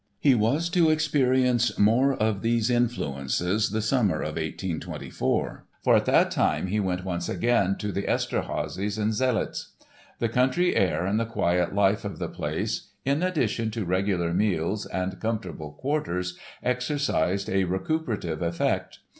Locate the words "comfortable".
15.19-15.73